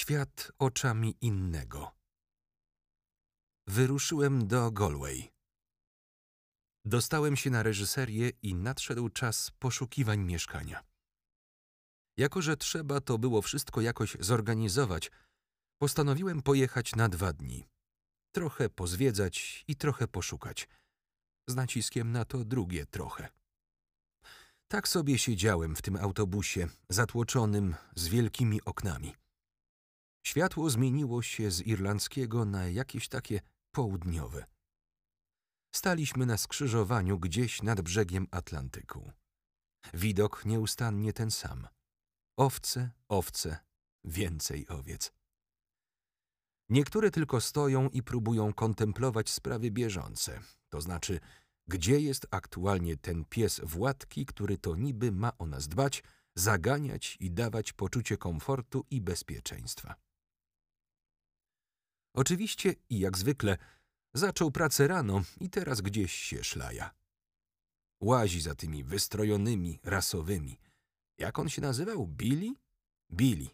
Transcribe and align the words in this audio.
Świat 0.00 0.52
oczami 0.58 1.16
innego. 1.20 1.90
Wyruszyłem 3.66 4.46
do 4.46 4.70
Galway. 4.70 5.30
Dostałem 6.84 7.36
się 7.36 7.50
na 7.50 7.62
reżyserię 7.62 8.30
i 8.42 8.54
nadszedł 8.54 9.08
czas 9.08 9.50
poszukiwań 9.58 10.20
mieszkania. 10.20 10.84
Jako, 12.16 12.42
że 12.42 12.56
trzeba 12.56 13.00
to 13.00 13.18
było 13.18 13.42
wszystko 13.42 13.80
jakoś 13.80 14.16
zorganizować, 14.20 15.10
postanowiłem 15.78 16.42
pojechać 16.42 16.96
na 16.96 17.08
dwa 17.08 17.32
dni. 17.32 17.68
Trochę 18.34 18.68
pozwiedzać 18.68 19.64
i 19.68 19.76
trochę 19.76 20.08
poszukać. 20.08 20.68
Z 21.48 21.54
naciskiem 21.54 22.12
na 22.12 22.24
to 22.24 22.44
drugie 22.44 22.86
trochę. 22.86 23.28
Tak 24.68 24.88
sobie 24.88 25.18
siedziałem 25.18 25.76
w 25.76 25.82
tym 25.82 25.96
autobusie, 25.96 26.68
zatłoczonym, 26.88 27.74
z 27.94 28.08
wielkimi 28.08 28.64
oknami. 28.64 29.14
Światło 30.26 30.70
zmieniło 30.70 31.22
się 31.22 31.50
z 31.50 31.60
irlandzkiego 31.60 32.44
na 32.44 32.68
jakieś 32.68 33.08
takie 33.08 33.40
południowe. 33.72 34.44
Staliśmy 35.74 36.26
na 36.26 36.36
skrzyżowaniu 36.36 37.18
gdzieś 37.18 37.62
nad 37.62 37.80
brzegiem 37.80 38.26
Atlantyku. 38.30 39.12
Widok 39.94 40.44
nieustannie 40.44 41.12
ten 41.12 41.30
sam. 41.30 41.68
Owce, 42.36 42.90
owce, 43.08 43.58
więcej 44.04 44.68
owiec. 44.68 45.12
Niektóre 46.68 47.10
tylko 47.10 47.40
stoją 47.40 47.88
i 47.88 48.02
próbują 48.02 48.52
kontemplować 48.52 49.30
sprawy 49.30 49.70
bieżące, 49.70 50.40
to 50.68 50.80
znaczy, 50.80 51.20
gdzie 51.66 52.00
jest 52.00 52.26
aktualnie 52.30 52.96
ten 52.96 53.24
pies 53.24 53.60
Władki, 53.64 54.26
który 54.26 54.58
to 54.58 54.76
niby 54.76 55.12
ma 55.12 55.32
o 55.38 55.46
nas 55.46 55.68
dbać, 55.68 56.02
zaganiać 56.34 57.16
i 57.20 57.30
dawać 57.30 57.72
poczucie 57.72 58.16
komfortu 58.16 58.84
i 58.90 59.00
bezpieczeństwa. 59.00 59.94
Oczywiście 62.14 62.74
i 62.88 62.98
jak 62.98 63.18
zwykle 63.18 63.56
zaczął 64.14 64.50
pracę 64.50 64.88
rano 64.88 65.22
i 65.40 65.50
teraz 65.50 65.80
gdzieś 65.80 66.12
się 66.12 66.44
szlaja. 66.44 66.94
Łazi 68.00 68.40
za 68.40 68.54
tymi 68.54 68.84
wystrojonymi, 68.84 69.78
rasowymi. 69.82 70.58
Jak 71.18 71.38
on 71.38 71.48
się 71.48 71.62
nazywał? 71.62 72.06
Billy? 72.06 72.54
Billy. 73.12 73.48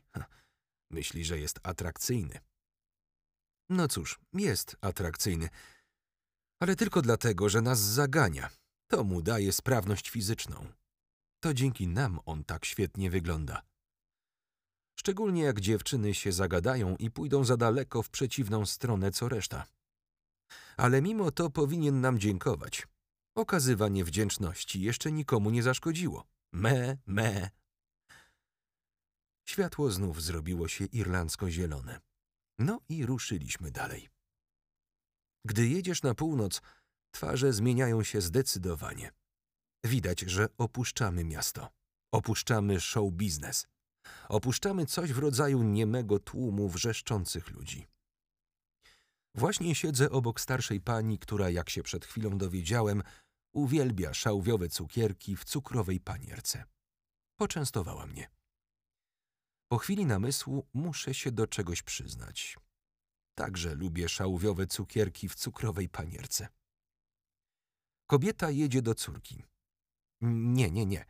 Myśli, 0.90 1.24
że 1.24 1.38
jest 1.38 1.60
atrakcyjny. 1.62 2.40
No 3.68 3.88
cóż, 3.88 4.20
jest 4.32 4.76
atrakcyjny. 4.80 5.48
Ale 6.60 6.76
tylko 6.76 7.02
dlatego, 7.02 7.48
że 7.48 7.62
nas 7.62 7.80
zagania. 7.80 8.50
To 8.86 9.04
mu 9.04 9.22
daje 9.22 9.52
sprawność 9.52 10.10
fizyczną. 10.10 10.72
To 11.40 11.54
dzięki 11.54 11.88
nam 11.88 12.20
on 12.26 12.44
tak 12.44 12.64
świetnie 12.64 13.10
wygląda. 13.10 13.62
Szczególnie 14.98 15.42
jak 15.42 15.60
dziewczyny 15.60 16.14
się 16.14 16.32
zagadają 16.32 16.96
i 16.96 17.10
pójdą 17.10 17.44
za 17.44 17.56
daleko 17.56 18.02
w 18.02 18.10
przeciwną 18.10 18.66
stronę 18.66 19.10
co 19.10 19.28
reszta. 19.28 19.66
Ale 20.76 21.02
mimo 21.02 21.30
to 21.30 21.50
powinien 21.50 22.00
nam 22.00 22.18
dziękować. 22.18 22.86
Okazywanie 23.34 24.04
wdzięczności 24.04 24.80
jeszcze 24.80 25.12
nikomu 25.12 25.50
nie 25.50 25.62
zaszkodziło. 25.62 26.24
Me, 26.52 26.98
me. 27.06 27.50
Światło 29.48 29.90
znów 29.90 30.22
zrobiło 30.22 30.68
się 30.68 30.84
irlandzko-zielone. 30.84 32.00
No 32.58 32.80
i 32.88 33.06
ruszyliśmy 33.06 33.70
dalej. 33.70 34.08
Gdy 35.44 35.68
jedziesz 35.68 36.02
na 36.02 36.14
północ, 36.14 36.62
twarze 37.10 37.52
zmieniają 37.52 38.02
się 38.02 38.20
zdecydowanie. 38.20 39.12
Widać, 39.84 40.20
że 40.20 40.48
opuszczamy 40.58 41.24
miasto. 41.24 41.68
Opuszczamy 42.12 42.80
show 42.80 43.12
biznes. 43.12 43.66
Opuszczamy 44.28 44.86
coś 44.86 45.12
w 45.12 45.18
rodzaju 45.18 45.62
niemego 45.62 46.18
tłumu 46.18 46.68
wrzeszczących 46.68 47.50
ludzi. 47.50 47.86
Właśnie 49.34 49.74
siedzę 49.74 50.10
obok 50.10 50.40
starszej 50.40 50.80
pani, 50.80 51.18
która, 51.18 51.50
jak 51.50 51.70
się 51.70 51.82
przed 51.82 52.04
chwilą 52.04 52.38
dowiedziałem, 52.38 53.02
uwielbia 53.52 54.14
szałwiowe 54.14 54.68
cukierki 54.68 55.36
w 55.36 55.44
cukrowej 55.44 56.00
panierce. 56.00 56.64
Poczęstowała 57.36 58.06
mnie. 58.06 58.30
Po 59.68 59.78
chwili 59.78 60.06
namysłu 60.06 60.66
muszę 60.74 61.14
się 61.14 61.32
do 61.32 61.46
czegoś 61.46 61.82
przyznać. 61.82 62.56
Także 63.34 63.74
lubię 63.74 64.08
szałwiowe 64.08 64.66
cukierki 64.66 65.28
w 65.28 65.34
cukrowej 65.34 65.88
panierce. 65.88 66.48
Kobieta 68.06 68.50
jedzie 68.50 68.82
do 68.82 68.94
córki. 68.94 69.44
Nie, 70.20 70.70
nie, 70.70 70.86
nie. 70.86 71.04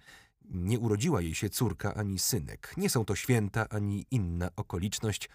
Nie 0.48 0.78
urodziła 0.78 1.20
jej 1.20 1.34
się 1.34 1.50
córka 1.50 1.94
ani 1.94 2.18
synek. 2.18 2.74
Nie 2.76 2.90
są 2.90 3.04
to 3.04 3.16
święta 3.16 3.68
ani 3.68 4.06
inna 4.10 4.50
okoliczność, 4.56 5.28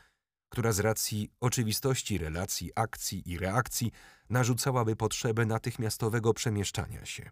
która 0.49 0.71
z 0.71 0.79
racji 0.79 1.31
oczywistości 1.39 2.17
relacji, 2.17 2.71
akcji 2.75 3.29
i 3.29 3.37
reakcji 3.37 3.91
narzucałaby 4.29 4.95
potrzebę 4.95 5.45
natychmiastowego 5.45 6.33
przemieszczania 6.33 7.05
się. 7.05 7.31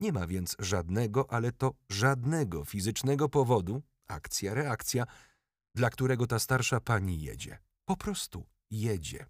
Nie 0.00 0.12
ma 0.12 0.26
więc 0.26 0.56
żadnego, 0.58 1.32
ale 1.32 1.52
to 1.52 1.74
żadnego 1.88 2.64
fizycznego 2.64 3.28
powodu, 3.28 3.82
akcja, 4.06 4.54
reakcja, 4.54 5.04
dla 5.74 5.90
którego 5.90 6.26
ta 6.26 6.38
starsza 6.38 6.80
pani 6.80 7.22
jedzie. 7.22 7.58
Po 7.84 7.96
prostu 7.96 8.46
jedzie. 8.70 9.26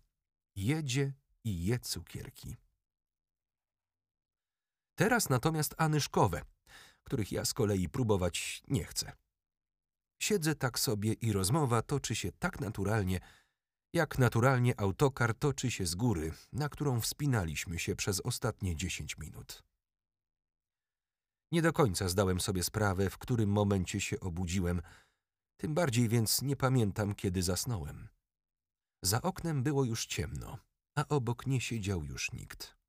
Jedzie 0.56 1.12
i 1.44 1.64
je 1.64 1.78
cukierki. 1.78 2.56
Teraz 4.94 5.28
natomiast 5.28 5.74
anyszkowe, 5.78 6.42
których 7.04 7.32
ja 7.32 7.44
z 7.44 7.54
kolei 7.54 7.88
próbować 7.88 8.62
nie 8.68 8.84
chcę. 8.84 9.12
Siedzę 10.22 10.54
tak 10.54 10.78
sobie 10.78 11.12
i 11.12 11.32
rozmowa 11.32 11.82
toczy 11.82 12.14
się 12.14 12.32
tak 12.32 12.60
naturalnie, 12.60 13.20
jak 13.92 14.18
naturalnie 14.18 14.80
autokar 14.80 15.34
toczy 15.34 15.70
się 15.70 15.86
z 15.86 15.94
góry, 15.94 16.32
na 16.52 16.68
którą 16.68 17.00
wspinaliśmy 17.00 17.78
się 17.78 17.96
przez 17.96 18.20
ostatnie 18.20 18.76
dziesięć 18.76 19.18
minut. 19.18 19.62
Nie 21.52 21.62
do 21.62 21.72
końca 21.72 22.08
zdałem 22.08 22.40
sobie 22.40 22.62
sprawę, 22.62 23.10
w 23.10 23.18
którym 23.18 23.50
momencie 23.50 24.00
się 24.00 24.20
obudziłem, 24.20 24.82
tym 25.56 25.74
bardziej 25.74 26.08
więc 26.08 26.42
nie 26.42 26.56
pamiętam, 26.56 27.14
kiedy 27.14 27.42
zasnąłem. 27.42 28.08
Za 29.02 29.22
oknem 29.22 29.62
było 29.62 29.84
już 29.84 30.06
ciemno, 30.06 30.58
a 30.98 31.08
obok 31.08 31.46
nie 31.46 31.60
siedział 31.60 32.04
już 32.04 32.32
nikt. 32.32 32.79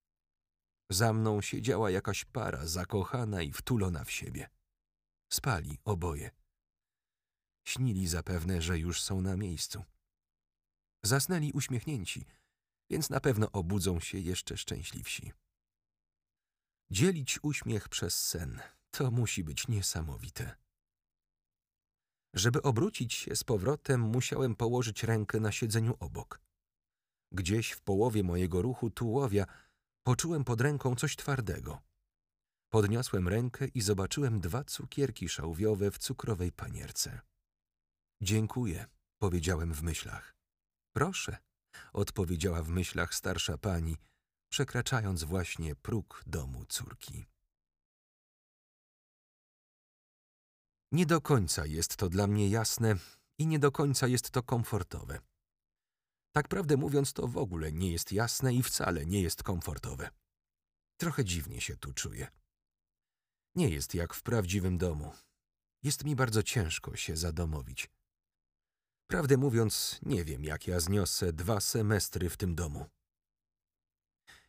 Za 0.91 1.13
mną 1.13 1.41
siedziała 1.41 1.91
jakaś 1.91 2.25
para 2.25 2.67
zakochana 2.67 3.41
i 3.41 3.51
wtulona 3.51 4.03
w 4.03 4.11
siebie. 4.11 4.49
Spali 5.33 5.77
oboje. 5.83 6.31
Śnili 7.67 8.07
zapewne, 8.07 8.61
że 8.61 8.79
już 8.79 9.01
są 9.01 9.21
na 9.21 9.37
miejscu. 9.37 9.83
Zasnęli 11.03 11.51
uśmiechnięci, 11.51 12.25
więc 12.89 13.09
na 13.09 13.19
pewno 13.19 13.51
obudzą 13.51 13.99
się 13.99 14.17
jeszcze 14.17 14.57
szczęśliwsi. 14.57 15.31
Dzielić 16.91 17.39
uśmiech 17.43 17.89
przez 17.89 18.27
sen 18.27 18.59
to 18.91 19.11
musi 19.11 19.43
być 19.43 19.67
niesamowite. 19.67 20.55
Żeby 22.33 22.61
obrócić 22.61 23.13
się 23.13 23.35
z 23.35 23.43
powrotem, 23.43 24.01
musiałem 24.01 24.55
położyć 24.55 25.03
rękę 25.03 25.39
na 25.39 25.51
siedzeniu 25.51 25.95
obok. 25.99 26.41
Gdzieś 27.31 27.71
w 27.71 27.81
połowie 27.81 28.23
mojego 28.23 28.61
ruchu 28.61 28.89
tułowia 28.89 29.45
poczułem 30.03 30.43
pod 30.43 30.61
ręką 30.61 30.95
coś 30.95 31.15
twardego. 31.15 31.81
Podniosłem 32.69 33.27
rękę 33.27 33.67
i 33.67 33.81
zobaczyłem 33.81 34.39
dwa 34.39 34.63
cukierki 34.63 35.29
szałwiowe 35.29 35.91
w 35.91 35.97
cukrowej 35.97 36.51
panierce. 36.51 37.21
Dziękuję, 38.21 38.85
powiedziałem 39.17 39.73
w 39.73 39.83
myślach. 39.83 40.35
Proszę, 40.95 41.37
odpowiedziała 41.93 42.63
w 42.63 42.69
myślach 42.69 43.15
starsza 43.15 43.57
pani, 43.57 43.97
przekraczając 44.51 45.23
właśnie 45.23 45.75
próg 45.75 46.23
domu 46.27 46.65
córki. 46.65 47.25
Nie 50.91 51.05
do 51.05 51.21
końca 51.21 51.65
jest 51.65 51.95
to 51.95 52.09
dla 52.09 52.27
mnie 52.27 52.49
jasne 52.49 52.95
i 53.37 53.47
nie 53.47 53.59
do 53.59 53.71
końca 53.71 54.07
jest 54.07 54.31
to 54.31 54.43
komfortowe. 54.43 55.19
Tak 56.31 56.47
prawdę 56.47 56.77
mówiąc, 56.77 57.13
to 57.13 57.27
w 57.27 57.37
ogóle 57.37 57.71
nie 57.71 57.91
jest 57.91 58.11
jasne 58.11 58.53
i 58.53 58.63
wcale 58.63 59.05
nie 59.05 59.21
jest 59.21 59.43
komfortowe. 59.43 60.09
Trochę 60.97 61.25
dziwnie 61.25 61.61
się 61.61 61.77
tu 61.77 61.93
czuję. 61.93 62.27
Nie 63.55 63.69
jest 63.69 63.95
jak 63.95 64.13
w 64.13 64.23
prawdziwym 64.23 64.77
domu. 64.77 65.11
Jest 65.83 66.03
mi 66.03 66.15
bardzo 66.15 66.43
ciężko 66.43 66.95
się 66.95 67.17
zadomowić. 67.17 67.89
Prawdę 69.07 69.37
mówiąc, 69.37 69.99
nie 70.01 70.23
wiem, 70.23 70.43
jak 70.43 70.67
ja 70.67 70.79
zniosę 70.79 71.33
dwa 71.33 71.59
semestry 71.59 72.29
w 72.29 72.37
tym 72.37 72.55
domu. 72.55 72.89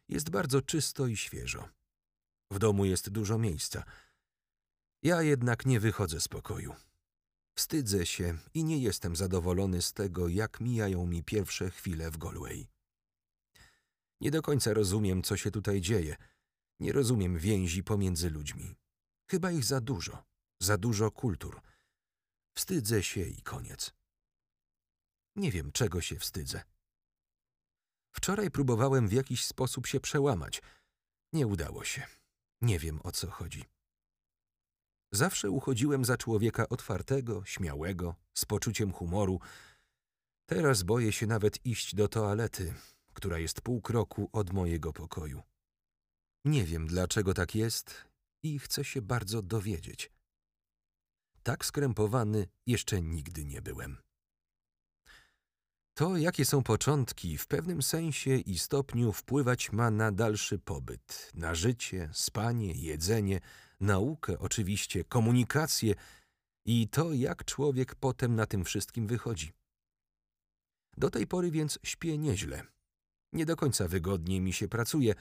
Jest 0.08 0.30
bardzo 0.30 0.62
czysto 0.62 1.06
i 1.06 1.16
świeżo. 1.16 1.68
W 2.50 2.58
domu 2.58 2.84
jest 2.84 3.10
dużo 3.10 3.38
miejsca. 3.38 3.84
Ja 5.02 5.22
jednak 5.22 5.66
nie 5.66 5.80
wychodzę 5.80 6.20
z 6.20 6.28
pokoju. 6.28 6.74
Wstydzę 7.54 8.06
się 8.06 8.38
i 8.54 8.64
nie 8.64 8.78
jestem 8.78 9.16
zadowolony 9.16 9.82
z 9.82 9.92
tego, 9.92 10.28
jak 10.28 10.60
mijają 10.60 11.06
mi 11.06 11.22
pierwsze 11.22 11.70
chwile 11.70 12.10
w 12.10 12.18
Galway. 12.18 12.68
Nie 14.20 14.30
do 14.30 14.42
końca 14.42 14.74
rozumiem, 14.74 15.22
co 15.22 15.36
się 15.36 15.50
tutaj 15.50 15.80
dzieje. 15.80 16.16
Nie 16.80 16.92
rozumiem 16.92 17.38
więzi 17.38 17.82
pomiędzy 17.82 18.30
ludźmi. 18.30 18.74
Chyba 19.30 19.50
ich 19.50 19.64
za 19.64 19.80
dużo, 19.80 20.24
za 20.60 20.78
dużo 20.78 21.10
kultur. 21.10 21.60
Wstydzę 22.56 23.02
się 23.02 23.20
i 23.20 23.42
koniec. 23.42 23.94
Nie 25.36 25.52
wiem, 25.52 25.72
czego 25.72 26.00
się 26.00 26.18
wstydzę. 26.18 26.62
Wczoraj 28.12 28.50
próbowałem 28.50 29.08
w 29.08 29.12
jakiś 29.12 29.44
sposób 29.44 29.86
się 29.86 30.00
przełamać. 30.00 30.62
Nie 31.32 31.46
udało 31.46 31.84
się. 31.84 32.06
Nie 32.60 32.78
wiem, 32.78 33.00
o 33.04 33.12
co 33.12 33.30
chodzi. 33.30 33.64
Zawsze 35.12 35.50
uchodziłem 35.50 36.04
za 36.04 36.16
człowieka 36.16 36.68
otwartego, 36.68 37.44
śmiałego, 37.44 38.14
z 38.34 38.44
poczuciem 38.44 38.92
humoru. 38.92 39.40
Teraz 40.46 40.82
boję 40.82 41.12
się 41.12 41.26
nawet 41.26 41.66
iść 41.66 41.94
do 41.94 42.08
toalety, 42.08 42.74
która 43.14 43.38
jest 43.38 43.60
pół 43.60 43.80
kroku 43.80 44.30
od 44.32 44.52
mojego 44.52 44.92
pokoju. 44.92 45.42
Nie 46.44 46.64
wiem, 46.64 46.86
dlaczego 46.86 47.34
tak 47.34 47.54
jest 47.54 48.04
i 48.42 48.58
chcę 48.58 48.84
się 48.84 49.02
bardzo 49.02 49.42
dowiedzieć. 49.42 50.10
Tak 51.42 51.64
skrępowany 51.64 52.46
jeszcze 52.66 53.02
nigdy 53.02 53.44
nie 53.44 53.62
byłem. 53.62 53.96
To, 55.94 56.16
jakie 56.16 56.44
są 56.44 56.62
początki, 56.62 57.38
w 57.38 57.46
pewnym 57.46 57.82
sensie 57.82 58.36
i 58.36 58.58
stopniu 58.58 59.12
wpływać 59.12 59.72
ma 59.72 59.90
na 59.90 60.12
dalszy 60.12 60.58
pobyt, 60.58 61.30
na 61.34 61.54
życie, 61.54 62.10
spanie, 62.12 62.72
jedzenie, 62.72 63.40
naukę 63.82 64.38
oczywiście, 64.38 65.04
komunikację 65.04 65.94
i 66.64 66.88
to, 66.88 67.12
jak 67.12 67.44
człowiek 67.44 67.94
potem 67.94 68.34
na 68.34 68.46
tym 68.46 68.64
wszystkim 68.64 69.06
wychodzi. 69.06 69.52
Do 70.96 71.10
tej 71.10 71.26
pory 71.26 71.50
więc 71.50 71.78
śpię 71.82 72.18
nieźle. 72.18 72.62
Nie 73.32 73.46
do 73.46 73.56
końca 73.56 73.88
wygodnie 73.88 74.40
mi 74.40 74.52
się 74.52 74.68
pracuje, 74.68 75.14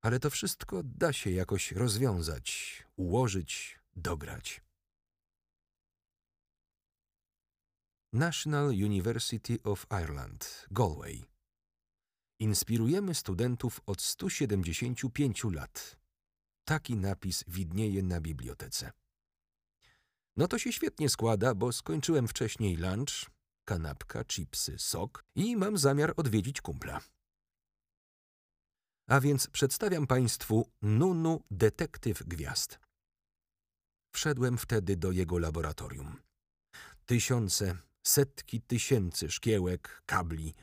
ale 0.00 0.20
to 0.20 0.30
wszystko 0.30 0.82
da 0.84 1.12
się 1.12 1.30
jakoś 1.30 1.72
rozwiązać, 1.72 2.82
ułożyć, 2.96 3.78
dograć. 3.96 4.60
National 8.12 8.68
University 8.68 9.58
of 9.64 9.86
Ireland, 9.90 10.66
Galway. 10.70 11.24
Inspirujemy 12.40 13.14
studentów 13.14 13.80
od 13.86 14.02
175 14.02 15.44
lat. 15.44 16.01
Taki 16.64 16.96
napis 16.96 17.44
widnieje 17.48 18.02
na 18.02 18.20
bibliotece. 18.20 18.92
No 20.36 20.48
to 20.48 20.58
się 20.58 20.72
świetnie 20.72 21.08
składa, 21.08 21.54
bo 21.54 21.72
skończyłem 21.72 22.28
wcześniej 22.28 22.76
lunch, 22.76 23.30
kanapka, 23.64 24.24
chipsy, 24.24 24.78
sok 24.78 25.24
i 25.34 25.56
mam 25.56 25.78
zamiar 25.78 26.14
odwiedzić 26.16 26.60
kumpla. 26.60 27.00
A 29.08 29.20
więc 29.20 29.46
przedstawiam 29.46 30.06
Państwu 30.06 30.70
Nunu 30.82 31.44
Detektyw 31.50 32.22
Gwiazd. 32.22 32.78
Wszedłem 34.14 34.58
wtedy 34.58 34.96
do 34.96 35.12
jego 35.12 35.38
laboratorium. 35.38 36.22
Tysiące, 37.06 37.76
setki 38.02 38.60
tysięcy 38.60 39.30
szkiełek, 39.30 40.02
kabli. 40.06 40.54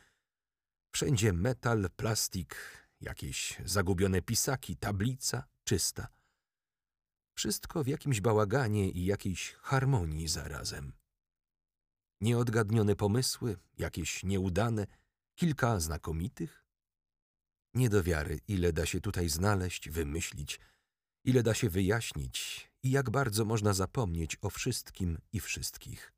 Wszędzie 0.96 1.34
metal, 1.34 1.90
plastik, 1.96 2.56
jakieś 3.01 3.57
zagubione 3.66 4.22
pisaki, 4.22 4.78
tablica 4.78 5.44
czysta. 5.69 6.07
Wszystko 7.38 7.83
w 7.83 7.88
jakimś 7.88 8.21
bałaganie 8.21 8.89
i 8.89 9.06
jakiejś 9.06 9.54
harmonii 9.54 10.27
zarazem. 10.27 10.94
Nieodgadnione 12.21 12.95
pomysły, 12.95 13.57
jakieś 13.77 14.24
nieudane, 14.24 14.88
kilka 15.36 15.80
znakomitych. 15.80 16.66
Nie 17.74 17.89
do 17.89 18.04
wiary, 18.04 18.39
ile 18.48 18.74
da 18.74 18.86
się 18.86 19.01
tutaj 19.01 19.30
znaleźć, 19.30 19.89
wymyślić, 19.89 20.60
ile 21.25 21.44
da 21.44 21.54
się 21.54 21.69
wyjaśnić 21.69 22.69
i 22.83 22.92
jak 22.92 23.10
bardzo 23.10 23.45
można 23.45 23.74
zapomnieć 23.74 24.38
o 24.42 24.50
wszystkim 24.50 25.18
i 25.33 25.39
wszystkich. 25.39 26.13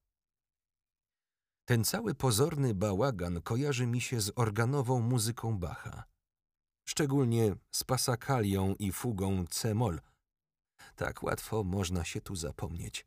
Ten 1.66 1.84
cały 1.84 2.16
pozorny 2.16 2.76
bałagan 2.76 3.42
kojarzy 3.42 3.88
mi 3.88 4.02
się 4.02 4.22
z 4.22 4.32
organową 4.36 5.02
muzyką 5.02 5.60
Bacha. 5.60 6.04
Szczególnie 6.92 7.56
z 7.72 7.84
pasakalią 7.84 8.76
i 8.80 8.92
fugą 8.92 9.48
C-moll. 9.48 10.00
Tak 10.96 11.24
łatwo 11.24 11.64
można 11.64 12.06
się 12.06 12.22
tu 12.22 12.36
zapomnieć. 12.36 13.06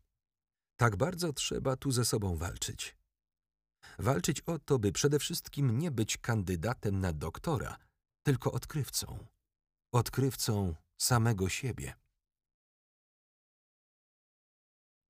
Tak 0.76 0.96
bardzo 0.96 1.32
trzeba 1.32 1.76
tu 1.76 1.90
ze 1.90 2.04
sobą 2.04 2.36
walczyć. 2.36 2.96
Walczyć 3.98 4.40
o 4.40 4.58
to, 4.58 4.78
by 4.78 4.92
przede 4.92 5.18
wszystkim 5.18 5.78
nie 5.78 5.90
być 5.90 6.18
kandydatem 6.18 7.00
na 7.00 7.12
doktora, 7.12 7.76
tylko 8.22 8.52
odkrywcą. 8.52 9.26
Odkrywcą 9.92 10.74
samego 10.96 11.48
siebie. 11.48 11.94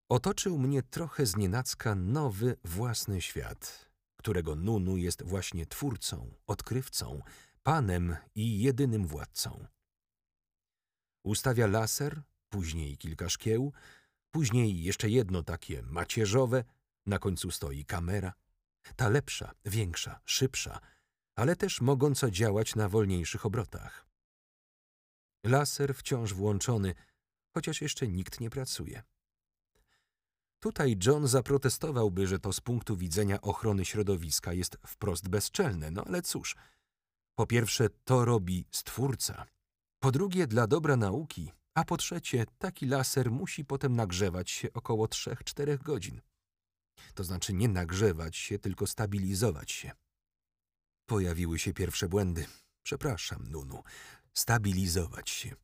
Otoczył 0.09 0.59
mnie 0.59 0.82
trochę 0.82 1.27
znienacka 1.27 1.94
nowy, 1.94 2.56
własny 2.65 3.23
świat, 3.23 3.91
którego 4.17 4.55
Nunu 4.56 4.97
jest 4.97 5.23
właśnie 5.23 5.67
twórcą, 5.67 6.35
odkrywcą, 6.47 7.23
panem 7.65 8.17
i 8.35 8.63
jedynym 8.63 9.07
władcą. 9.07 9.67
Ustawia 11.25 11.67
laser, 11.67 12.23
później 12.49 12.97
kilka 12.97 13.29
szkieł, 13.29 13.73
później 14.31 14.83
jeszcze 14.83 15.11
jedno 15.11 15.43
takie 15.43 15.83
macierzowe, 15.83 16.65
na 17.07 17.19
końcu 17.19 17.51
stoi 17.51 17.85
kamera. 17.85 18.33
Ta 18.97 19.09
lepsza, 19.09 19.55
większa, 19.65 20.21
szybsza, 20.25 20.81
ale 21.37 21.57
też 21.57 21.81
mogąca 21.81 22.31
działać 22.31 22.75
na 22.75 22.89
wolniejszych 22.89 23.47
obrotach. 23.47 24.07
Laser 25.45 25.95
wciąż 25.95 26.35
włączony, 26.35 26.95
chociaż 27.55 27.83
jeszcze 27.83 28.09
nikt 28.09 28.41
nie 28.41 28.51
pracuje. 28.51 29.03
Tutaj 30.61 30.97
John 31.07 31.29
zaprotestowałby, 31.29 32.27
że 32.27 32.39
to 32.39 32.53
z 32.53 32.61
punktu 32.61 32.97
widzenia 32.97 33.41
ochrony 33.41 33.85
środowiska 33.85 34.53
jest 34.53 34.79
wprost 34.87 35.29
bezczelne, 35.29 35.91
no 35.91 36.05
ale 36.05 36.23
cóż. 36.23 36.57
Po 37.35 37.47
pierwsze, 37.47 37.89
to 38.05 38.25
robi 38.25 38.67
stwórca. 38.71 39.47
Po 40.03 40.13
drugie, 40.13 40.47
dla 40.47 40.67
dobra 40.67 40.97
nauki. 40.97 41.53
A 41.75 41.85
po 41.85 41.97
trzecie, 41.97 42.45
taki 42.59 42.87
laser 42.87 43.31
musi 43.31 43.65
potem 43.65 43.97
nagrzewać 43.97 44.51
się 44.51 44.73
około 44.73 45.07
3-4 45.07 45.83
godzin. 45.83 46.21
To 47.15 47.25
znaczy 47.25 47.53
nie 47.53 47.69
nagrzewać 47.69 48.37
się, 48.37 48.59
tylko 48.59 48.87
stabilizować 48.87 49.73
się. 49.73 49.91
Pojawiły 51.07 51.59
się 51.59 51.73
pierwsze 51.73 52.09
błędy. 52.09 52.47
Przepraszam, 52.83 53.47
Nunu. 53.51 53.83
Stabilizować 54.35 55.31
się. 55.31 55.57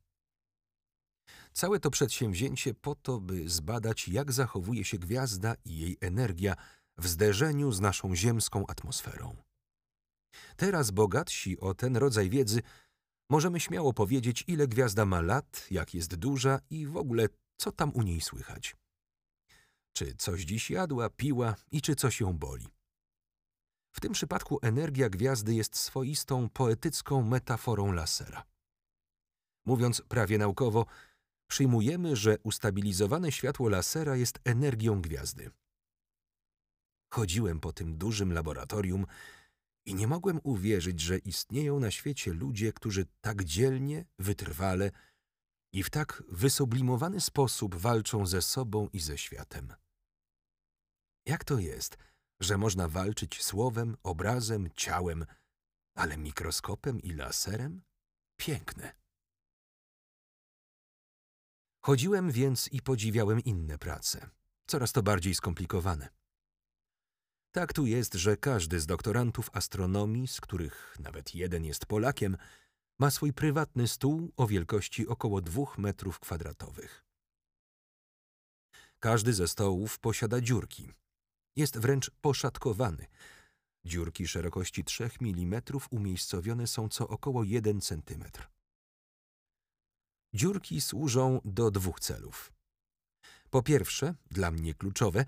Całe 1.53 1.79
to 1.79 1.91
przedsięwzięcie 1.91 2.73
po 2.73 2.95
to, 2.95 3.19
by 3.19 3.49
zbadać, 3.49 4.07
jak 4.07 4.31
zachowuje 4.31 4.85
się 4.85 4.97
gwiazda 4.97 5.55
i 5.65 5.77
jej 5.77 5.97
energia 6.01 6.55
w 6.97 7.07
zderzeniu 7.07 7.71
z 7.71 7.79
naszą 7.79 8.15
ziemską 8.15 8.67
atmosferą. 8.67 9.50
Teraz 10.55 10.91
bogatsi 10.91 11.59
o 11.59 11.73
ten 11.73 11.97
rodzaj 11.97 12.29
wiedzy 12.29 12.61
możemy 13.29 13.59
śmiało 13.59 13.93
powiedzieć, 13.93 14.43
ile 14.47 14.67
gwiazda 14.67 15.05
ma 15.05 15.21
lat, 15.21 15.67
jak 15.71 15.93
jest 15.93 16.15
duża 16.15 16.59
i 16.69 16.87
w 16.87 16.97
ogóle 16.97 17.27
co 17.57 17.71
tam 17.71 17.91
u 17.93 18.01
niej 18.01 18.21
słychać. 18.21 18.75
Czy 19.93 20.15
coś 20.15 20.41
dziś 20.41 20.69
jadła, 20.69 21.09
piła 21.09 21.55
i 21.71 21.81
czy 21.81 21.95
coś 21.95 22.19
ją 22.19 22.37
boli. 22.37 22.67
W 23.95 23.99
tym 23.99 24.13
przypadku 24.13 24.59
energia 24.61 25.09
gwiazdy 25.09 25.53
jest 25.53 25.75
swoistą 25.75 26.49
poetycką 26.49 27.23
metaforą 27.23 27.91
lasera. 27.91 28.43
Mówiąc 29.65 30.01
prawie 30.01 30.37
naukowo, 30.37 30.85
przyjmujemy, 31.47 32.15
że 32.15 32.37
ustabilizowane 32.43 33.31
światło 33.31 33.69
lasera 33.69 34.15
jest 34.15 34.39
energią 34.43 35.01
gwiazdy. 35.01 35.51
Chodziłem 37.13 37.59
po 37.59 37.73
tym 37.73 37.97
dużym 37.97 38.33
laboratorium 38.33 39.05
i 39.85 39.95
nie 39.95 40.07
mogłem 40.07 40.39
uwierzyć, 40.43 40.99
że 40.99 41.17
istnieją 41.17 41.79
na 41.79 41.91
świecie 41.91 42.33
ludzie, 42.33 42.73
którzy 42.73 43.05
tak 43.21 43.43
dzielnie, 43.43 44.05
wytrwale 44.19 44.91
i 45.73 45.83
w 45.83 45.89
tak 45.89 46.23
wysoblimowany 46.27 47.21
sposób 47.21 47.75
walczą 47.75 48.25
ze 48.25 48.41
sobą 48.41 48.87
i 48.93 48.99
ze 48.99 49.17
światem. 49.17 49.73
Jak 51.25 51.43
to 51.43 51.59
jest, 51.59 51.97
że 52.39 52.57
można 52.57 52.87
walczyć 52.87 53.43
słowem, 53.43 53.97
obrazem, 54.03 54.69
ciałem, 54.75 55.25
ale 55.95 56.17
mikroskopem 56.17 57.01
i 57.01 57.13
laserem? 57.13 57.81
Piękne. 58.37 59.01
Chodziłem 61.83 62.31
więc 62.31 62.67
i 62.67 62.81
podziwiałem 62.81 63.39
inne 63.39 63.77
prace, 63.77 64.29
coraz 64.67 64.91
to 64.91 65.03
bardziej 65.03 65.35
skomplikowane. 65.35 66.20
Tak 67.51 67.73
tu 67.73 67.85
jest, 67.85 68.13
że 68.13 68.37
każdy 68.37 68.79
z 68.79 68.85
doktorantów 68.85 69.49
astronomii, 69.53 70.27
z 70.27 70.41
których 70.41 70.95
nawet 70.99 71.35
jeden 71.35 71.65
jest 71.65 71.85
Polakiem, 71.85 72.37
ma 72.99 73.11
swój 73.11 73.33
prywatny 73.33 73.87
stół 73.87 74.31
o 74.37 74.47
wielkości 74.47 75.07
około 75.07 75.41
dwóch 75.41 75.77
metrów 75.77 76.19
kwadratowych. 76.19 77.05
Każdy 78.99 79.33
ze 79.33 79.47
stołów 79.47 79.99
posiada 79.99 80.41
dziurki. 80.41 80.93
Jest 81.55 81.77
wręcz 81.77 82.11
poszatkowany. 82.21 83.05
Dziurki 83.85 84.27
szerokości 84.27 84.83
3 84.83 85.09
mm 85.21 85.61
umiejscowione 85.91 86.67
są 86.67 86.89
co 86.89 87.07
około 87.07 87.43
1 87.43 87.81
cm. 87.81 88.23
Dziurki 90.33 90.81
służą 90.81 91.41
do 91.45 91.71
dwóch 91.71 91.99
celów. 91.99 92.53
Po 93.49 93.63
pierwsze, 93.63 94.15
dla 94.31 94.51
mnie 94.51 94.73
kluczowe, 94.73 95.25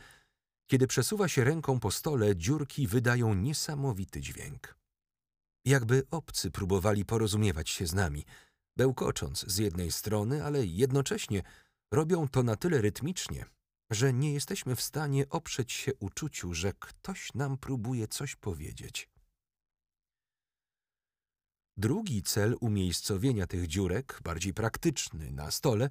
Kiedy 0.74 0.88
przesuwa 0.88 1.28
się 1.28 1.44
ręką 1.44 1.80
po 1.80 1.92
stole, 1.92 2.36
dziurki 2.36 2.88
wydają 2.88 3.34
niesamowity 3.34 4.22
dźwięk. 4.22 4.78
Jakby 5.66 6.04
obcy 6.12 6.52
próbowali 6.52 7.06
porozumiewać 7.06 7.70
się 7.70 7.88
z 7.88 7.94
nami, 7.94 8.26
bełkocząc 8.78 9.46
z 9.48 9.58
jednej 9.58 9.92
strony, 9.92 10.44
ale 10.44 10.66
jednocześnie 10.66 11.44
robią 11.92 12.28
to 12.28 12.44
na 12.44 12.56
tyle 12.56 12.82
rytmicznie, 12.82 13.46
że 13.92 14.14
nie 14.14 14.34
jesteśmy 14.34 14.76
w 14.76 14.82
stanie 14.82 15.30
oprzeć 15.30 15.72
się 15.72 15.96
uczuciu, 15.96 16.54
że 16.54 16.74
ktoś 16.80 17.34
nam 17.34 17.58
próbuje 17.58 18.08
coś 18.08 18.36
powiedzieć. 18.36 19.10
Drugi 21.78 22.24
cel 22.24 22.56
umiejscowienia 22.62 23.48
tych 23.48 23.68
dziurek, 23.68 24.20
bardziej 24.24 24.54
praktyczny 24.54 25.32
na 25.32 25.52
stole, 25.52 25.90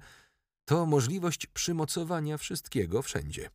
to 0.65 0.85
możliwość 0.85 1.47
przymocowania 1.47 2.37
wszystkiego 2.37 3.01
wszędzie. 3.01 3.49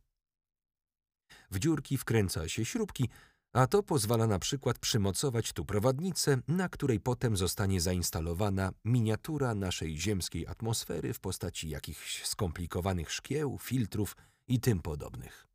W 1.51 1.59
dziurki 1.59 1.97
wkręca 1.97 2.49
się 2.49 2.65
śrubki, 2.65 3.09
a 3.53 3.67
to 3.67 3.83
pozwala 3.83 4.27
na 4.27 4.39
przykład 4.39 4.79
przymocować 4.79 5.53
tu 5.53 5.65
prowadnicę, 5.65 6.41
na 6.47 6.69
której 6.69 6.99
potem 6.99 7.37
zostanie 7.37 7.81
zainstalowana 7.81 8.71
miniatura 8.85 9.55
naszej 9.55 9.97
ziemskiej 9.97 10.47
atmosfery 10.47 11.13
w 11.13 11.19
postaci 11.19 11.69
jakichś 11.69 12.25
skomplikowanych 12.25 13.11
szkieł, 13.11 13.57
filtrów 13.61 14.17
i 14.47 14.59
tym 14.59 14.81
podobnych. 14.81 15.47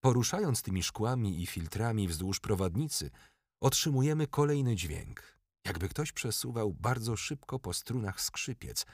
Poruszając 0.00 0.62
tymi 0.62 0.82
szkłami 0.82 1.42
i 1.42 1.46
filtrami 1.46 2.08
wzdłuż 2.08 2.40
prowadnicy, 2.40 3.10
otrzymujemy 3.60 4.26
kolejny 4.26 4.76
dźwięk, 4.76 5.38
jakby 5.64 5.88
ktoś 5.88 6.12
przesuwał 6.12 6.72
bardzo 6.72 7.16
szybko 7.16 7.58
po 7.58 7.72
strunach 7.72 8.20
skrzypiec, 8.20 8.86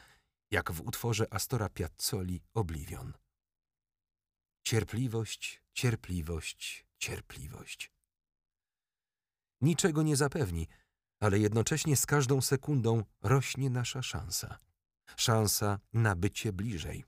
jak 0.50 0.73
w 0.73 0.80
utworze 0.80 1.26
Astora 1.30 1.68
Piazzoli 1.68 2.40
Oblivion. 2.54 3.12
Cierpliwość, 4.67 5.63
cierpliwość, 5.73 6.87
cierpliwość. 6.99 7.93
Niczego 9.61 10.03
nie 10.03 10.17
zapewni, 10.17 10.69
ale 11.21 11.39
jednocześnie 11.39 11.97
z 11.97 12.07
każdą 12.07 12.41
sekundą 12.41 13.05
rośnie 13.23 13.71
nasza 13.71 14.03
szansa. 14.03 14.59
Szansa 15.17 15.79
na 15.93 16.17
bycie 16.17 16.53
bliżej. 16.53 17.05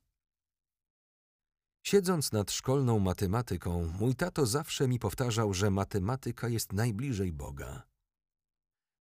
Siedząc 1.83 2.33
nad 2.33 2.51
szkolną 2.51 2.99
matematyką, 2.99 3.93
mój 4.01 4.15
tato 4.15 4.47
zawsze 4.47 4.89
mi 4.89 4.99
powtarzał, 4.99 5.55
że 5.55 5.71
matematyka 5.71 6.49
jest 6.49 6.73
najbliżej 6.73 7.33
Boga. 7.33 7.83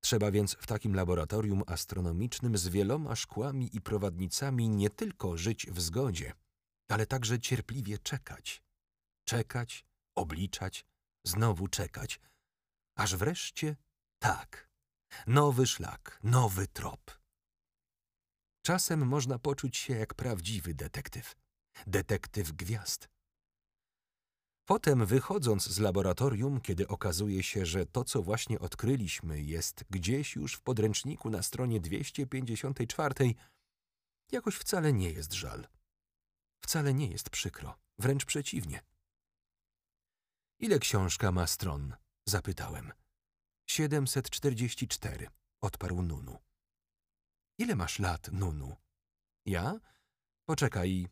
Trzeba 0.01 0.31
więc 0.31 0.53
w 0.59 0.67
takim 0.67 0.95
laboratorium 0.95 1.63
astronomicznym 1.67 2.57
z 2.57 2.67
wieloma 2.67 3.15
szkłami 3.15 3.69
i 3.73 3.81
prowadnicami 3.81 4.69
nie 4.69 4.89
tylko 4.89 5.37
żyć 5.37 5.67
w 5.71 5.81
zgodzie, 5.81 6.33
ale 6.87 7.05
także 7.05 7.39
cierpliwie 7.39 7.97
czekać. 7.97 8.63
Czekać, 9.25 9.85
obliczać, 10.15 10.85
znowu 11.23 11.67
czekać, 11.67 12.19
aż 12.95 13.15
wreszcie 13.15 13.75
tak, 14.19 14.69
nowy 15.27 15.67
szlak, 15.67 16.19
nowy 16.23 16.67
trop. 16.67 17.19
Czasem 18.61 19.07
można 19.07 19.39
poczuć 19.39 19.77
się 19.77 19.93
jak 19.93 20.13
prawdziwy 20.13 20.73
detektyw 20.73 21.35
detektyw 21.87 22.51
gwiazd. 22.51 23.09
Potem, 24.65 25.05
wychodząc 25.05 25.67
z 25.67 25.79
laboratorium, 25.79 26.61
kiedy 26.61 26.87
okazuje 26.87 27.43
się, 27.43 27.65
że 27.65 27.85
to, 27.85 28.03
co 28.03 28.21
właśnie 28.21 28.59
odkryliśmy, 28.59 29.41
jest 29.41 29.83
gdzieś 29.89 30.35
już 30.35 30.53
w 30.53 30.61
podręczniku 30.61 31.29
na 31.29 31.43
stronie 31.43 31.79
254, 31.79 33.33
jakoś 34.31 34.55
wcale 34.55 34.93
nie 34.93 35.11
jest 35.11 35.33
żal. 35.33 35.67
Wcale 36.67 36.93
nie 36.93 37.07
jest 37.07 37.29
przykro, 37.29 37.79
wręcz 37.99 38.25
przeciwnie. 38.25 38.81
Ile 40.59 40.79
książka 40.79 41.31
ma 41.31 41.47
stron? 41.47 41.95
zapytałem. 42.25 42.91
744, 43.69 45.27
odparł 45.61 46.01
Nunu. 46.01 46.37
Ile 47.57 47.75
masz 47.75 47.99
lat, 47.99 48.31
Nunu? 48.31 48.75
Ja? 49.45 49.79
Poczekaj, 50.45 51.07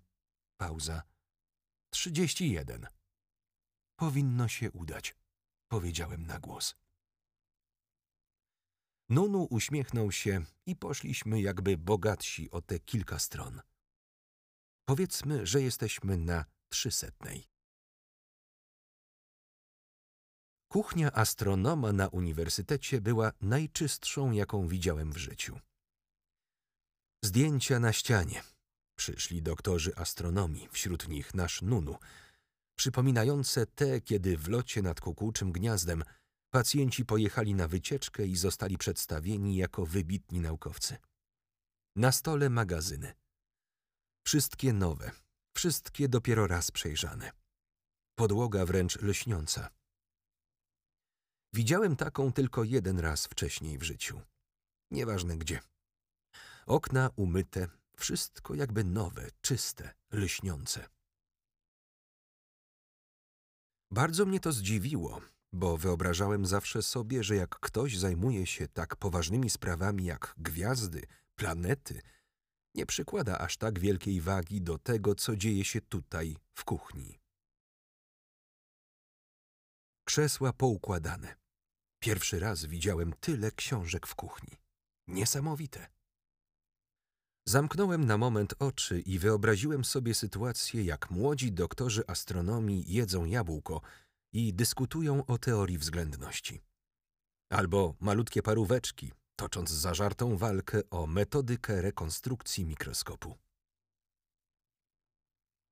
Pauza. 0.58 1.04
Trzydzieści 1.90 2.52
jeden. 2.52 2.88
Powinno 3.96 4.48
się 4.48 4.72
udać, 4.72 5.16
powiedziałem 5.68 6.26
na 6.26 6.40
głos. 6.40 6.76
Nunu 9.10 9.48
uśmiechnął 9.50 10.12
się 10.12 10.46
i 10.66 10.76
poszliśmy 10.76 11.42
jakby 11.42 11.78
bogatsi 11.78 12.52
o 12.52 12.62
te 12.62 12.80
kilka 12.80 13.20
stron. 13.20 13.62
Powiedzmy, 14.86 15.46
że 15.46 15.62
jesteśmy 15.62 16.18
na 16.18 16.46
trzysetnej. 16.70 17.44
Kuchnia 20.72 21.12
astronoma 21.12 21.94
na 21.94 22.08
uniwersytecie 22.08 23.02
była 23.02 23.32
najczystszą, 23.42 24.32
jaką 24.32 24.68
widziałem 24.68 25.12
w 25.12 25.18
życiu. 25.18 25.60
Zdjęcia 27.24 27.80
na 27.80 27.94
ścianie– 27.94 28.44
Przyszli 28.96 29.42
doktorzy 29.42 29.96
astronomii, 29.96 30.70
wśród 30.72 31.08
nich 31.08 31.34
nasz 31.34 31.62
Nunu, 31.62 31.96
przypominające 32.78 33.66
te, 33.66 34.02
kiedy 34.02 34.38
w 34.38 34.50
locie 34.50 34.82
nad 34.82 35.02
kukułczym 35.02 35.52
gniazdem 35.52 36.04
pacjenci 36.50 37.06
pojechali 37.06 37.54
na 37.54 37.68
wycieczkę 37.68 38.26
i 38.26 38.36
zostali 38.36 38.78
przedstawieni 38.78 39.56
jako 39.56 39.86
wybitni 39.86 40.40
naukowcy. 40.40 40.98
Na 41.96 42.12
stole 42.12 42.50
magazyny. 42.50 43.14
Wszystkie 44.28 44.74
nowe, 44.74 45.12
wszystkie 45.56 46.10
dopiero 46.10 46.48
raz 46.48 46.72
przejrzane. 46.72 47.32
Podłoga 48.16 48.66
wręcz 48.66 49.02
lśniąca. 49.02 49.70
Widziałem 51.54 51.96
taką 51.96 52.34
tylko 52.34 52.64
jeden 52.64 53.00
raz 53.00 53.26
wcześniej 53.26 53.78
w 53.78 53.84
życiu. 53.84 54.22
Nieważne 54.92 55.38
gdzie. 55.38 55.60
Okna 56.66 57.10
umyte, 57.16 57.68
wszystko 57.98 58.56
jakby 58.56 58.84
nowe, 58.84 59.30
czyste, 59.42 59.94
lśniące. 60.12 60.90
Bardzo 63.92 64.26
mnie 64.26 64.40
to 64.40 64.52
zdziwiło, 64.52 65.22
bo 65.54 65.78
wyobrażałem 65.78 66.46
zawsze 66.46 66.82
sobie, 66.82 67.24
że 67.24 67.36
jak 67.36 67.60
ktoś 67.60 67.98
zajmuje 67.98 68.46
się 68.46 68.68
tak 68.68 68.96
poważnymi 68.96 69.50
sprawami 69.50 70.06
jak 70.06 70.36
gwiazdy, 70.38 71.04
planety, 71.36 72.02
nie 72.76 72.86
przykłada 72.86 73.38
aż 73.38 73.58
tak 73.58 73.80
wielkiej 73.80 74.22
wagi 74.22 74.62
do 74.62 74.78
tego, 74.78 75.16
co 75.16 75.36
dzieje 75.36 75.66
się 75.66 75.82
tutaj, 75.82 76.38
w 76.54 76.64
kuchni. 76.64 77.20
Krzesła 80.06 80.54
poukładane. 80.54 81.36
Pierwszy 82.00 82.40
raz 82.40 82.66
widziałem 82.66 83.14
tyle 83.20 83.52
książek 83.52 84.08
w 84.08 84.16
kuchni. 84.16 84.58
Niesamowite. 85.08 85.88
Zamknąłem 87.48 88.06
na 88.06 88.18
moment 88.18 88.54
oczy 88.60 89.00
i 89.00 89.20
wyobraziłem 89.20 89.86
sobie 89.86 90.14
sytuację, 90.14 90.84
jak 90.84 91.12
młodzi 91.12 91.52
doktorzy 91.52 92.04
astronomii 92.08 92.94
jedzą 92.94 93.26
jabłko 93.26 93.82
i 94.34 94.54
dyskutują 94.54 95.26
o 95.26 95.38
teorii 95.38 95.78
względności. 95.78 96.62
Albo 97.50 97.96
malutkie 98.00 98.42
paróweczki, 98.44 99.12
tocząc 99.36 99.70
zażartą 99.70 100.38
walkę 100.38 100.90
o 100.90 101.08
metodykę 101.08 101.82
rekonstrukcji 101.82 102.66
mikroskopu. 102.66 103.38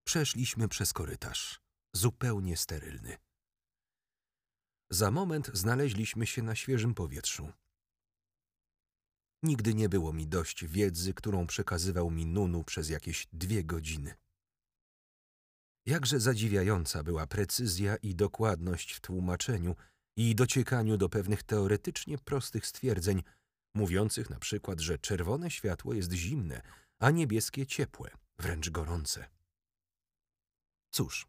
Przeszliśmy 0.08 0.68
przez 0.68 0.94
korytarz, 0.94 1.62
zupełnie 1.94 2.58
sterylny. 2.58 3.18
Za 4.90 5.12
moment 5.12 5.52
znaleźliśmy 5.54 6.28
się 6.28 6.42
na 6.42 6.56
świeżym 6.56 6.94
powietrzu. 6.94 7.52
Nigdy 9.44 9.74
nie 9.74 9.90
było 9.90 10.14
mi 10.14 10.28
dość 10.28 10.66
wiedzy, 10.66 11.14
którą 11.14 11.48
przekazywał 11.48 12.12
mi 12.12 12.26
Nunu 12.26 12.64
przez 12.64 12.90
jakieś 12.90 13.28
dwie 13.34 13.64
godziny. 13.64 14.16
Jakże 15.86 16.20
zadziwiająca 16.20 17.04
była 17.04 17.28
precyzja 17.28 17.96
i 17.96 18.16
dokładność 18.16 18.94
w 18.94 19.02
tłumaczeniu 19.02 19.76
i 20.18 20.36
dociekaniu 20.36 20.98
do 20.98 21.10
pewnych 21.10 21.44
teoretycznie 21.44 22.18
prostych 22.18 22.68
stwierdzeń, 22.68 23.24
mówiących 23.74 24.30
na 24.30 24.40
przykład, 24.40 24.80
że 24.80 24.98
czerwone 24.98 25.52
światło 25.52 25.94
jest 25.94 26.12
zimne, 26.12 26.62
a 27.00 27.12
niebieskie 27.12 27.68
ciepłe, 27.68 28.12
wręcz 28.38 28.70
gorące. 28.70 29.30
Cóż, 30.92 31.28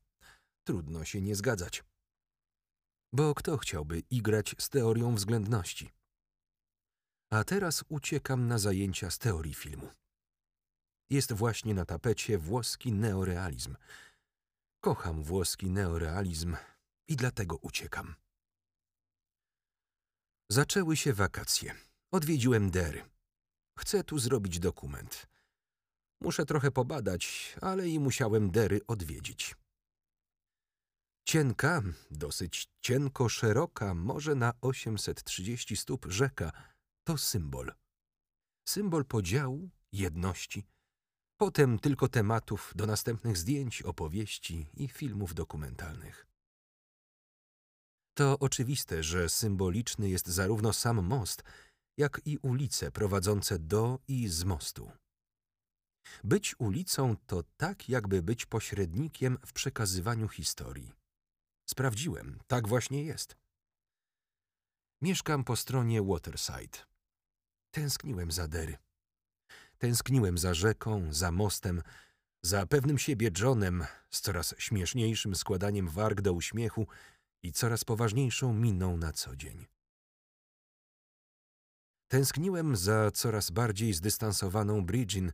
trudno 0.64 1.04
się 1.04 1.20
nie 1.20 1.36
zgadzać. 1.36 1.84
Bo 3.12 3.34
kto 3.34 3.58
chciałby 3.58 3.98
igrać 4.10 4.54
z 4.58 4.68
teorią 4.68 5.14
względności? 5.14 5.90
A 7.30 7.44
teraz 7.44 7.84
uciekam 7.88 8.46
na 8.46 8.58
zajęcia 8.58 9.10
z 9.10 9.18
teorii 9.18 9.54
filmu. 9.54 9.90
Jest 11.10 11.32
właśnie 11.32 11.74
na 11.74 11.84
tapecie 11.84 12.38
włoski 12.38 12.92
neorealizm. 12.92 13.76
Kocham 14.80 15.22
włoski 15.22 15.70
neorealizm 15.70 16.56
i 17.08 17.16
dlatego 17.16 17.56
uciekam. 17.56 18.14
Zaczęły 20.48 20.96
się 20.96 21.12
wakacje. 21.12 21.74
Odwiedziłem 22.14 22.70
Dery. 22.70 23.02
Chcę 23.78 24.04
tu 24.04 24.18
zrobić 24.18 24.58
dokument. 24.58 25.26
Muszę 26.20 26.46
trochę 26.46 26.70
pobadać, 26.70 27.54
ale 27.60 27.88
i 27.88 27.98
musiałem 27.98 28.50
Dery 28.50 28.80
odwiedzić. 28.86 29.54
Cienka, 31.28 31.82
dosyć 32.10 32.68
cienko 32.80 33.28
szeroka, 33.28 33.94
może 33.94 34.34
na 34.34 34.52
830 34.60 35.76
stóp 35.76 36.06
rzeka, 36.08 36.52
to 37.04 37.18
symbol. 37.18 37.72
Symbol 38.68 39.04
podziału, 39.04 39.70
jedności, 39.92 40.66
potem 41.36 41.78
tylko 41.78 42.08
tematów 42.08 42.72
do 42.76 42.86
następnych 42.86 43.36
zdjęć, 43.36 43.82
opowieści 43.82 44.66
i 44.74 44.88
filmów 44.88 45.34
dokumentalnych. 45.34 46.26
To 48.16 48.38
oczywiste, 48.38 49.02
że 49.02 49.28
symboliczny 49.28 50.08
jest 50.08 50.26
zarówno 50.26 50.72
sam 50.72 51.06
most, 51.06 51.42
jak 51.96 52.20
i 52.24 52.38
ulice 52.38 52.90
prowadzące 52.90 53.58
do 53.58 53.98
i 54.08 54.28
z 54.28 54.44
mostu. 54.44 54.90
Być 56.24 56.54
ulicą 56.58 57.16
to 57.26 57.42
tak, 57.56 57.88
jakby 57.88 58.22
być 58.22 58.46
pośrednikiem 58.46 59.38
w 59.46 59.52
przekazywaniu 59.52 60.28
historii. 60.28 60.92
Sprawdziłem, 61.66 62.38
tak 62.46 62.68
właśnie 62.68 63.04
jest. 63.04 63.36
Mieszkam 65.02 65.44
po 65.44 65.56
stronie 65.56 66.02
Waterside. 66.02 66.78
Tęskniłem 67.70 68.32
za 68.32 68.48
Dery. 68.48 68.76
Tęskniłem 69.78 70.38
za 70.38 70.54
rzeką, 70.54 71.12
za 71.12 71.32
mostem, 71.32 71.82
za 72.42 72.66
pewnym 72.66 72.98
siebie 72.98 73.30
Johnem, 73.40 73.84
z 74.10 74.20
coraz 74.20 74.54
śmieszniejszym 74.58 75.34
składaniem 75.34 75.88
warg 75.88 76.20
do 76.20 76.32
uśmiechu 76.32 76.86
i 77.42 77.52
coraz 77.52 77.84
poważniejszą 77.84 78.54
miną 78.54 78.96
na 78.96 79.12
co 79.12 79.36
dzień. 79.36 79.73
Tęskniłem 82.14 82.76
za 82.76 83.10
coraz 83.10 83.50
bardziej 83.50 83.92
zdystansowaną 83.92 84.84
Bridgin, 84.84 85.32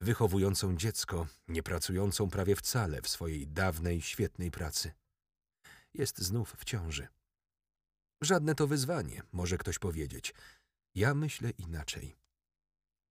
wychowującą 0.00 0.76
dziecko, 0.76 1.26
nie 1.48 1.62
pracującą 1.62 2.30
prawie 2.30 2.56
wcale 2.56 3.02
w 3.02 3.08
swojej 3.08 3.46
dawnej, 3.46 4.00
świetnej 4.00 4.50
pracy. 4.50 4.92
Jest 5.94 6.18
znów 6.18 6.56
w 6.58 6.64
ciąży. 6.64 7.08
Żadne 8.20 8.54
to 8.54 8.66
wyzwanie, 8.66 9.22
może 9.32 9.58
ktoś 9.58 9.78
powiedzieć. 9.78 10.34
Ja 10.94 11.14
myślę 11.14 11.50
inaczej. 11.50 12.16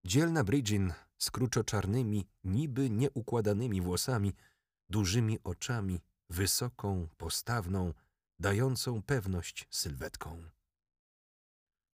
Dzielna 0.06 0.44
Bridgin 0.44 0.92
z 1.18 1.30
kruczoczarnymi, 1.30 2.26
niby 2.44 2.90
nieukładanymi 2.90 3.80
włosami, 3.80 4.32
dużymi 4.88 5.38
oczami, 5.44 6.00
wysoką, 6.30 7.08
postawną, 7.16 7.94
dającą 8.38 9.02
pewność 9.02 9.66
sylwetką. 9.70 10.42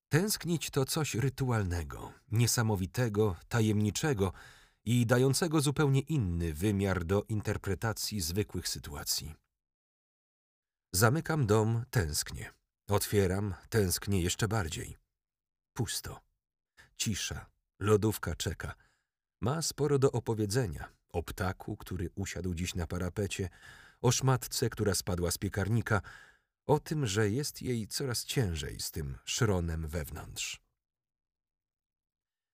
Tęsknić 0.09 0.69
to 0.69 0.85
coś 0.85 1.15
rytualnego, 1.15 2.13
niesamowitego, 2.31 3.35
tajemniczego 3.49 4.33
i 4.85 5.05
dającego 5.05 5.61
zupełnie 5.61 5.99
inny 5.99 6.53
wymiar 6.53 7.05
do 7.05 7.23
interpretacji 7.23 8.21
zwykłych 8.21 8.67
sytuacji. 8.67 9.35
Zamykam 10.93 11.45
dom, 11.45 11.85
tęsknię. 11.91 12.51
Otwieram, 12.87 13.53
tęsknię 13.69 14.21
jeszcze 14.21 14.47
bardziej. 14.47 14.97
Pusto. 15.73 16.21
Cisza. 16.97 17.45
Lodówka 17.79 18.35
czeka. 18.35 18.75
Ma 19.41 19.61
sporo 19.61 19.99
do 19.99 20.11
opowiedzenia. 20.11 20.89
O 21.09 21.23
ptaku, 21.23 21.77
który 21.77 22.09
usiadł 22.15 22.53
dziś 22.53 22.75
na 22.75 22.87
parapecie, 22.87 23.49
o 24.01 24.11
szmatce, 24.11 24.69
która 24.69 24.95
spadła 24.95 25.31
z 25.31 25.37
piekarnika, 25.37 26.01
o 26.65 26.79
tym, 26.79 27.07
że 27.07 27.29
jest 27.29 27.61
jej 27.61 27.87
coraz 27.87 28.25
ciężej 28.25 28.79
z 28.79 28.91
tym 28.91 29.17
szronem 29.25 29.87
wewnątrz. 29.87 30.61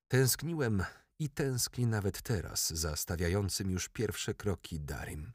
Tęskniłem 0.08 0.84
i 1.20 1.30
tęskni 1.30 1.86
nawet 1.86 2.22
teraz 2.22 2.70
za 2.70 2.96
stawiającym 2.96 3.72
już 3.72 3.90
pierwsze 3.90 4.34
kroki 4.34 4.80
Darim. 4.80 5.34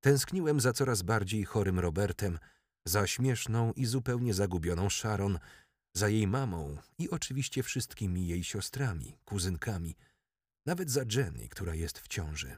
Tęskniłem 0.00 0.60
za 0.60 0.72
coraz 0.72 1.02
bardziej 1.02 1.44
chorym 1.44 1.78
Robertem, 1.78 2.38
za 2.84 3.06
śmieszną 3.06 3.72
i 3.72 3.86
zupełnie 3.86 4.34
zagubioną 4.34 4.90
Sharon, 4.90 5.38
za 5.92 6.08
jej 6.08 6.26
mamą 6.26 6.76
i 6.98 7.10
oczywiście 7.10 7.62
wszystkimi 7.62 8.26
jej 8.26 8.44
siostrami, 8.44 9.18
kuzynkami, 9.24 9.96
nawet 10.66 10.90
za 10.90 11.02
Jenny, 11.16 11.48
która 11.48 11.74
jest 11.74 11.98
w 11.98 12.08
ciąży. 12.08 12.56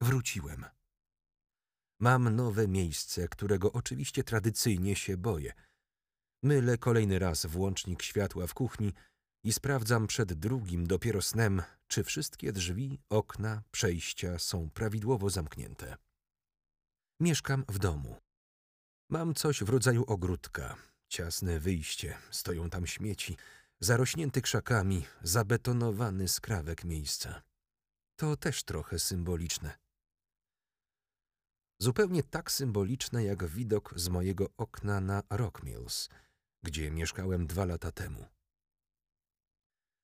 Wróciłem. 0.00 0.64
Mam 2.00 2.36
nowe 2.36 2.68
miejsce, 2.68 3.28
którego 3.28 3.72
oczywiście 3.72 4.24
tradycyjnie 4.24 4.96
się 4.96 5.16
boję. 5.16 5.52
Mylę 6.42 6.78
kolejny 6.78 7.18
raz 7.18 7.46
włącznik 7.46 8.02
światła 8.02 8.46
w 8.46 8.54
kuchni 8.54 8.94
i 9.44 9.52
sprawdzam 9.52 10.06
przed 10.06 10.32
drugim 10.32 10.86
dopiero 10.86 11.22
snem, 11.22 11.62
czy 11.88 12.04
wszystkie 12.04 12.52
drzwi, 12.52 12.98
okna, 13.08 13.62
przejścia 13.70 14.38
są 14.38 14.70
prawidłowo 14.70 15.30
zamknięte. 15.30 15.96
Mieszkam 17.20 17.64
w 17.68 17.78
domu. 17.78 18.16
Mam 19.10 19.34
coś 19.34 19.62
w 19.62 19.68
rodzaju 19.68 20.04
ogródka, 20.06 20.76
ciasne 21.08 21.60
wyjście, 21.60 22.18
stoją 22.30 22.70
tam 22.70 22.86
śmieci, 22.86 23.36
zarośnięty 23.80 24.42
krzakami, 24.42 25.06
zabetonowany 25.22 26.28
skrawek 26.28 26.84
miejsca. 26.84 27.42
To 28.16 28.36
też 28.36 28.62
trochę 28.62 28.98
symboliczne. 28.98 29.89
Zupełnie 31.82 32.22
tak 32.22 32.50
symboliczne 32.50 33.24
jak 33.24 33.44
widok 33.44 33.92
z 33.96 34.08
mojego 34.08 34.50
okna 34.56 35.00
na 35.00 35.22
Rock 35.30 35.62
Mills, 35.62 36.08
gdzie 36.62 36.90
mieszkałem 36.90 37.46
dwa 37.46 37.64
lata 37.64 37.92
temu. 37.92 38.26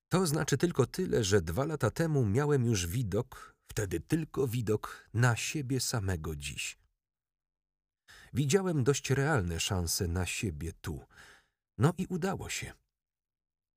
To 0.08 0.26
znaczy 0.26 0.58
tylko 0.58 0.86
tyle, 0.86 1.24
że 1.24 1.42
dwa 1.42 1.64
lata 1.64 1.90
temu 1.90 2.26
miałem 2.26 2.64
już 2.64 2.86
widok, 2.86 3.54
wtedy 3.70 4.00
tylko 4.00 4.48
widok 4.48 5.08
na 5.14 5.36
siebie 5.36 5.80
samego 5.80 6.36
dziś. 6.36 6.78
Widziałem 8.32 8.84
dość 8.84 9.10
realne 9.10 9.60
szanse 9.60 10.08
na 10.08 10.26
siebie 10.26 10.72
tu. 10.80 11.04
No 11.78 11.92
i 11.98 12.06
udało 12.06 12.48
się. 12.48 12.72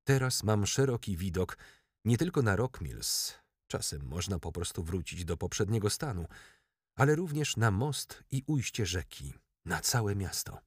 Teraz 0.07 0.43
mam 0.43 0.65
szeroki 0.65 1.17
widok 1.17 1.57
nie 2.05 2.17
tylko 2.17 2.41
na 2.41 2.55
Rock 2.55 2.81
Mills, 2.81 3.33
czasem 3.67 4.05
można 4.05 4.39
po 4.39 4.51
prostu 4.51 4.83
wrócić 4.83 5.25
do 5.25 5.37
poprzedniego 5.37 5.89
stanu, 5.89 6.25
ale 6.99 7.15
również 7.15 7.57
na 7.57 7.71
most 7.71 8.23
i 8.31 8.43
ujście 8.47 8.85
rzeki, 8.85 9.33
na 9.65 9.81
całe 9.81 10.15
miasto. 10.15 10.59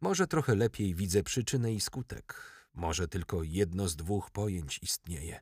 Może 0.00 0.26
trochę 0.26 0.54
lepiej 0.54 0.94
widzę 0.94 1.22
przyczynę 1.22 1.72
i 1.74 1.80
skutek, 1.80 2.52
może 2.74 3.08
tylko 3.08 3.42
jedno 3.42 3.88
z 3.88 3.96
dwóch 3.96 4.30
pojęć 4.30 4.78
istnieje. 4.82 5.40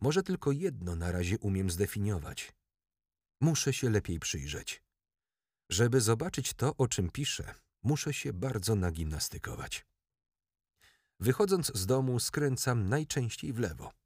Może 0.00 0.22
tylko 0.22 0.52
jedno 0.52 0.96
na 0.96 1.12
razie 1.12 1.38
umiem 1.38 1.70
zdefiniować. 1.70 2.52
Muszę 3.40 3.72
się 3.72 3.90
lepiej 3.90 4.18
przyjrzeć. 4.18 4.82
Żeby 5.70 6.00
zobaczyć 6.00 6.54
to, 6.54 6.76
o 6.76 6.88
czym 6.88 7.10
piszę, 7.10 7.54
muszę 7.82 8.12
się 8.12 8.32
bardzo 8.32 8.74
nagimnastykować. 8.74 9.86
Wychodząc 11.20 11.72
z 11.74 11.86
domu 11.86 12.20
skręcam 12.20 12.88
najczęściej 12.88 13.52
w 13.52 13.58
lewo. 13.58 13.97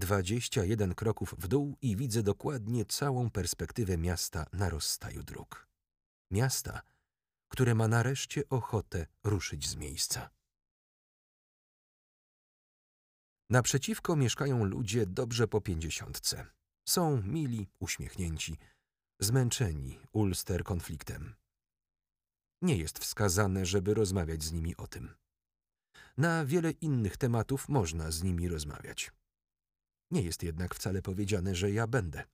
Dwadzieścia 0.00 0.64
jeden 0.64 0.94
kroków 0.94 1.34
w 1.38 1.48
dół 1.48 1.76
i 1.82 1.96
widzę 1.96 2.22
dokładnie 2.22 2.84
całą 2.84 3.30
perspektywę 3.30 3.98
miasta 3.98 4.46
na 4.52 4.68
rozstaju 4.68 5.22
dróg. 5.22 5.68
Miasta, 6.30 6.82
które 7.48 7.74
ma 7.74 7.88
nareszcie 7.88 8.48
ochotę 8.48 9.06
ruszyć 9.24 9.68
z 9.68 9.76
miejsca. 9.76 10.30
Naprzeciwko 13.50 14.16
mieszkają 14.16 14.64
ludzie 14.64 15.06
dobrze 15.06 15.48
po 15.48 15.60
pięćdziesiątce. 15.60 16.46
Są 16.88 17.22
mili, 17.22 17.68
uśmiechnięci, 17.78 18.56
zmęczeni 19.18 20.00
Ulster 20.12 20.64
konfliktem. 20.64 21.34
Nie 22.62 22.76
jest 22.76 22.98
wskazane, 22.98 23.66
żeby 23.66 23.94
rozmawiać 23.94 24.42
z 24.42 24.52
nimi 24.52 24.76
o 24.76 24.86
tym. 24.86 25.14
Na 26.16 26.44
wiele 26.44 26.70
innych 26.70 27.16
tematów 27.16 27.68
można 27.68 28.10
z 28.10 28.22
nimi 28.22 28.48
rozmawiać. 28.48 29.19
Nie 30.10 30.22
jest 30.22 30.42
jednak 30.42 30.74
wcale 30.74 31.02
powiedziane, 31.02 31.54
że 31.54 31.70
ja 31.70 31.86
będę. 31.86 32.24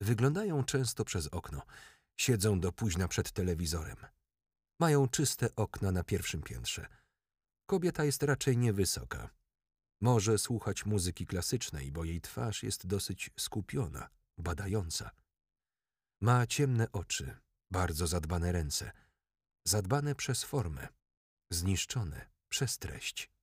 Wyglądają 0.00 0.64
często 0.64 1.04
przez 1.04 1.26
okno, 1.26 1.62
siedzą 2.16 2.60
do 2.60 2.72
późna 2.72 3.08
przed 3.08 3.32
telewizorem. 3.32 3.96
Mają 4.80 5.08
czyste 5.08 5.54
okna 5.56 5.92
na 5.92 6.04
pierwszym 6.04 6.42
piętrze. 6.42 6.86
Kobieta 7.66 8.04
jest 8.04 8.22
raczej 8.22 8.56
niewysoka. 8.56 9.30
Może 10.00 10.38
słuchać 10.38 10.86
muzyki 10.86 11.26
klasycznej, 11.26 11.92
bo 11.92 12.04
jej 12.04 12.20
twarz 12.20 12.62
jest 12.62 12.86
dosyć 12.86 13.30
skupiona, 13.40 14.08
badająca. 14.38 15.10
Ma 16.20 16.46
ciemne 16.46 16.92
oczy, 16.92 17.36
bardzo 17.70 18.06
zadbane 18.06 18.52
ręce, 18.52 18.92
zadbane 19.64 20.14
przez 20.14 20.44
formę, 20.44 20.88
zniszczone 21.50 22.30
przez 22.48 22.78
treść. 22.78 23.33